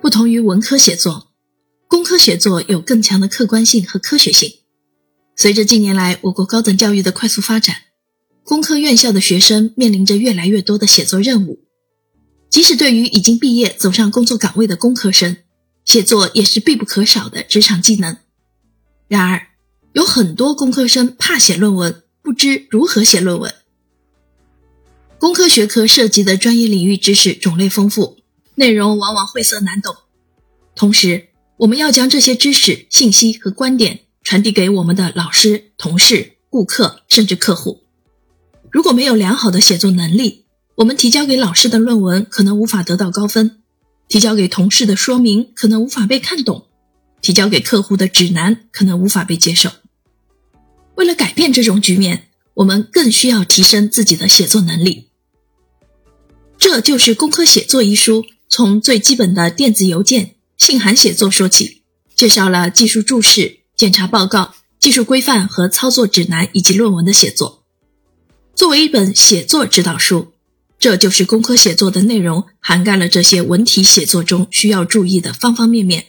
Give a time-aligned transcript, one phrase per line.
[0.00, 1.30] 不同于文科写作，
[1.86, 4.50] 工科写作有更强的客观性和科学性。
[5.36, 7.76] 随着近年来我国高等教育的快速发展，
[8.42, 11.66] 工科院校的学生面临着越来越多的写作任务。
[12.48, 15.36] 即使对于已经毕业走上工作岗位的工科生，
[15.84, 18.16] 写作也是必不可少的职场技能。
[19.06, 19.48] 然而，
[19.92, 23.54] 有很多工科生怕写论文，不知如何写论文。
[25.18, 28.19] 工科学科涉及的专业领域知识种类丰富。
[28.60, 29.96] 内容往往晦涩难懂，
[30.74, 37.84] 同时我们要将这些知识、信息和观点传递给我们的老师、同事、顾客，甚至客户。
[38.70, 43.62] 如果没有良好的写作能力，我们提交给老师的论文可能无法得到高分，
[44.08, 46.66] 提交给同事的说明可能无法被看懂，
[47.22, 49.70] 提交给客户的指南可能无法被接受。
[50.96, 55.08] 为了改变这种局面，我们更需要提升自己的写作能力。
[56.58, 58.26] 这就是《工科写作》一书。
[58.50, 61.82] 从最基本的电子邮件、信函写作说起，
[62.16, 67.62] 介绍了技术注释、检查报告、技术规范和操作指南以及论文的写作。
[68.56, 70.32] 作为一本写作指导书，
[70.80, 76.06] 这就是工科写作的内容，涵盖了这些文体写作中需要注意的方方面面。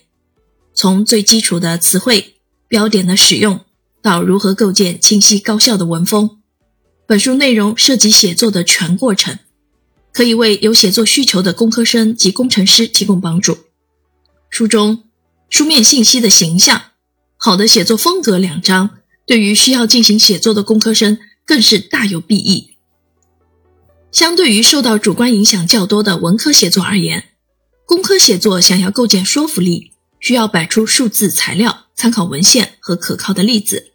[0.74, 2.38] 从最基础的词汇、
[2.68, 3.60] 标点的使用，
[4.02, 6.40] 到如何构建清晰高效的文风，
[7.06, 9.38] 本书内容涉及写作的全过程。
[10.14, 13.58] 可以为有写作需求的工科生及工程师提供帮助。
[14.50, 15.03] 书中
[15.50, 16.81] 书面信息的形象、
[17.38, 22.72] 好的写作风格两章，对于需要进行写作的工科生更是大有裨益。
[24.12, 27.30] 相对于受到主观影响较多的文科写作而言，
[27.86, 33.94] 工科写作想要构建说服力，需要摆出数字材料、参考文献和可靠的例子。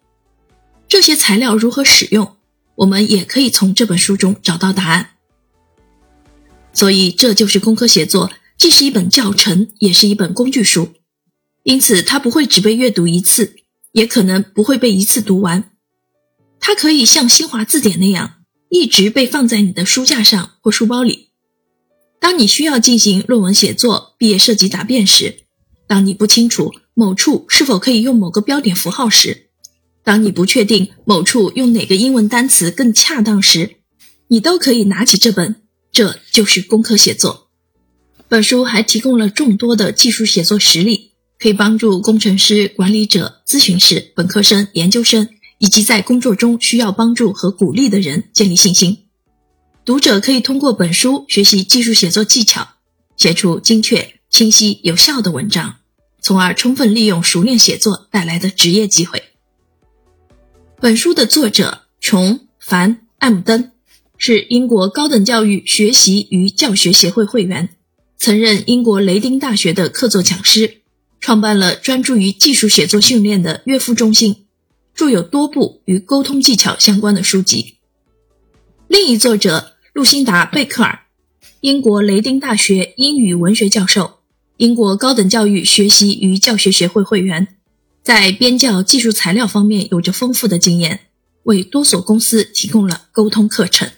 [0.89, 2.36] 这些材料如何使用，
[2.77, 5.16] 我们也可以从这本书中找到答案。
[6.77, 10.91] 所以，这就是工科写作，既是一本教程，也是一本工具书。
[11.63, 13.57] 因此，它不会只被阅读一次，
[13.93, 15.70] 也可能不会被一次读完。
[16.61, 18.35] 它可以像新华字典那样，
[18.69, 21.31] 一直被放在你的书架上或书包里。
[22.20, 25.45] 当你需要进行论文写作、毕业设计答辩时，
[25.86, 29.48] 当你不清楚某处是否可以用某个标点符号时，
[30.05, 33.77] 当你不确定某处用哪个英文单词更恰当时，
[34.29, 35.63] 你都可以拿起这本。
[35.96, 37.48] 这就是工科写作。
[38.29, 49.06] 本书还提供了众多的技术写作实例，可以帮助工程师、管理者、咨询师、本科生、研究生以及在工作中需要帮助和鼓励的人建立信心。
[49.86, 52.68] 读者可以通过本书学习技术写作技巧，
[53.17, 55.77] 写出精确、清晰、有效的文章，
[56.20, 59.23] 从而充分利用熟练写作带来的职业机会。
[60.79, 63.73] 本书的作者琼·凡·艾姆登。
[64.27, 67.69] 是英国高等教育学习与教学协会会员，
[68.19, 70.79] 曾任英国雷丁大学的客座讲师，
[71.20, 74.47] 创办了专注于技术写作训练的约夫中心，
[74.97, 77.77] 著有多部与沟通技巧相关的书籍。
[78.89, 81.03] 另一作者路辛达·贝克尔，
[81.61, 84.15] 英国雷丁大学英语文学教授，
[84.57, 87.47] 英国高等教育学习与教学协会会员，
[88.03, 91.03] 在编教技术材料方面有着丰富的经验，
[91.45, 93.89] 为多所公司提供了沟通课程。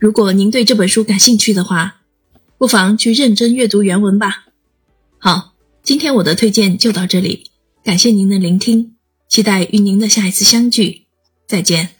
[0.00, 2.00] 如果您对这本书感兴趣的话，
[2.56, 4.46] 不妨去认真阅读原文吧。
[5.18, 5.52] 好，
[5.82, 7.50] 今天我的推荐就到这里，
[7.84, 8.96] 感谢您的聆听，
[9.28, 11.02] 期待与您的下一次相聚，
[11.46, 11.99] 再见。